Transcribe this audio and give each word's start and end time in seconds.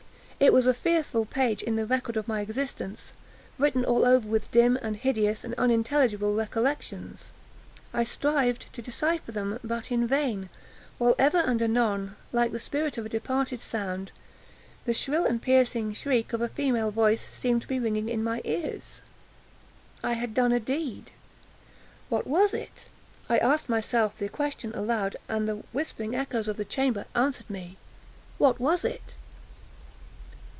It 0.43 0.53
was 0.53 0.65
a 0.65 0.73
fearful 0.73 1.25
page 1.25 1.61
in 1.61 1.75
the 1.75 1.85
record 1.85 2.17
my 2.27 2.41
existence, 2.41 3.13
written 3.59 3.85
all 3.85 4.03
over 4.03 4.27
with 4.27 4.49
dim, 4.49 4.75
and 4.81 4.95
hideous, 4.97 5.43
and 5.43 5.53
unintelligible 5.53 6.33
recollections. 6.33 7.29
I 7.93 8.03
strived 8.05 8.73
to 8.73 8.81
decypher 8.81 9.31
them, 9.33 9.59
but 9.63 9.91
in 9.91 10.07
vain; 10.07 10.49
while 10.97 11.13
ever 11.19 11.37
and 11.37 11.61
anon, 11.61 12.15
like 12.33 12.51
the 12.53 12.57
spirit 12.57 12.97
of 12.97 13.05
a 13.05 13.09
departed 13.09 13.59
sound, 13.59 14.11
the 14.85 14.95
shrill 14.95 15.25
and 15.25 15.39
piercing 15.39 15.93
shriek 15.93 16.33
of 16.33 16.41
a 16.41 16.49
female 16.49 16.89
voice 16.89 17.29
seemed 17.31 17.61
to 17.61 17.67
be 17.67 17.77
ringing 17.79 18.09
in 18.09 18.23
my 18.23 18.41
ears. 18.43 19.01
I 20.03 20.13
had 20.13 20.33
done 20.33 20.51
a 20.53 20.59
deed—what 20.59 22.25
was 22.25 22.55
it? 22.55 22.87
I 23.29 23.37
asked 23.37 23.69
myself 23.69 24.17
the 24.17 24.27
question 24.27 24.73
aloud, 24.73 25.17
and 25.29 25.47
the 25.47 25.61
whispering 25.71 26.15
echoes 26.15 26.47
of 26.47 26.57
the 26.57 26.65
chamber 26.65 27.05
answered 27.13 27.47
me,—"_What 27.51 28.57
was 28.59 28.83
it? 28.83 29.15